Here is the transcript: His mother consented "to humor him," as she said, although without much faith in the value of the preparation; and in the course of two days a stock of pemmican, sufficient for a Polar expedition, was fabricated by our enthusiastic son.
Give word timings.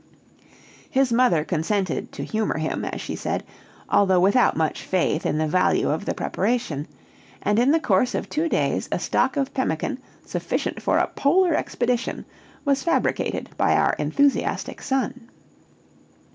His 0.89 1.13
mother 1.13 1.43
consented 1.43 2.11
"to 2.13 2.23
humor 2.23 2.57
him," 2.57 2.83
as 2.83 2.99
she 3.01 3.15
said, 3.15 3.43
although 3.87 4.19
without 4.19 4.57
much 4.57 4.81
faith 4.81 5.27
in 5.27 5.37
the 5.37 5.45
value 5.45 5.91
of 5.91 6.05
the 6.05 6.15
preparation; 6.15 6.87
and 7.43 7.59
in 7.59 7.69
the 7.69 7.79
course 7.79 8.15
of 8.15 8.27
two 8.27 8.49
days 8.49 8.89
a 8.91 8.97
stock 8.97 9.37
of 9.37 9.53
pemmican, 9.53 9.99
sufficient 10.25 10.81
for 10.81 10.97
a 10.97 11.05
Polar 11.05 11.53
expedition, 11.53 12.25
was 12.65 12.81
fabricated 12.81 13.51
by 13.57 13.75
our 13.75 13.93
enthusiastic 13.99 14.81
son. 14.81 15.29